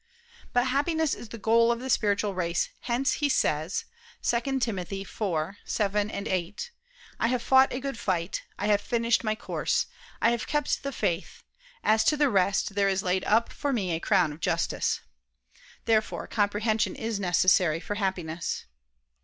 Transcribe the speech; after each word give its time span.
But 0.51 0.65
happiness 0.65 1.13
is 1.13 1.29
the 1.29 1.37
goal 1.37 1.71
of 1.71 1.79
the 1.79 1.87
spiritual 1.87 2.33
race: 2.33 2.69
hence 2.79 3.13
he 3.21 3.29
says 3.29 3.85
(2 4.23 4.41
Tim. 4.57 4.77
4:7, 4.77 6.27
8): 6.27 6.71
"I 7.19 7.27
have 7.27 7.43
fought 7.43 7.71
a 7.71 7.79
good 7.79 7.99
fight, 7.99 8.41
I 8.57 8.65
have 8.65 8.81
finished 8.81 9.23
my 9.23 9.35
course, 9.35 9.85
I 10.19 10.31
have 10.31 10.47
kept 10.47 10.81
the 10.81 10.91
faith; 10.91 11.43
as 11.83 12.03
to 12.05 12.17
the 12.17 12.31
rest 12.31 12.73
there 12.73 12.89
is 12.89 13.03
laid 13.03 13.23
up 13.25 13.53
for 13.53 13.71
me 13.71 13.91
a 13.91 13.99
crown 13.99 14.33
of 14.33 14.39
justice." 14.39 15.01
Therefore 15.85 16.25
comprehension 16.25 16.95
is 16.95 17.19
necessary 17.19 17.79
for 17.79 17.93
Happiness. 17.93 18.65